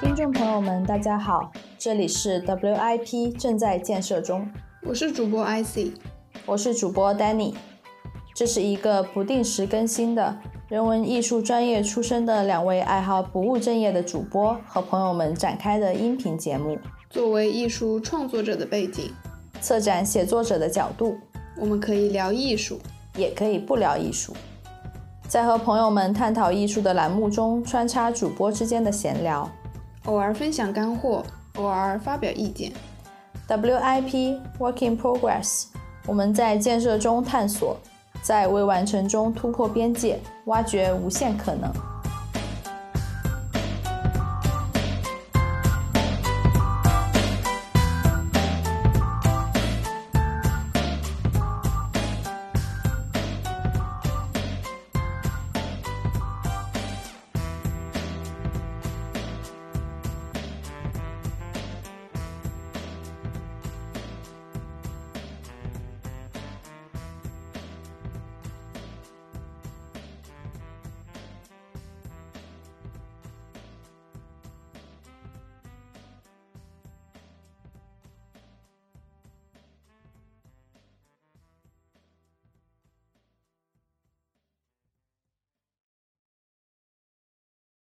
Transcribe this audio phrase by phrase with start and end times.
[0.00, 4.48] 听众朋友们，大家好，这里是 WIP 正在建设中，
[4.82, 5.92] 我是主播 IC，
[6.46, 7.54] 我是主播 Danny，
[8.32, 10.38] 这是一个不定时更新的
[10.68, 16.78] 人文艺术专业出身的两位爱好不务正业的主播和朋友们展开的音频节目。
[17.10, 19.10] 作为艺术创作者的背景，
[19.60, 21.16] 策展写作者的角度，
[21.56, 22.78] 我们可以聊艺术，
[23.16, 24.32] 也可以不聊艺术。
[25.26, 29.50] 在和朋友们探讨艺术的栏目中，穿插主播之间的闲聊，
[30.08, 31.22] 偶尔分享干货，
[31.56, 32.72] 偶尔发表意见。
[33.46, 35.66] WIP（Working Progress，
[36.06, 37.76] 我们在建设中探索，
[38.22, 41.70] 在未完成中突破边界，挖掘无限可能。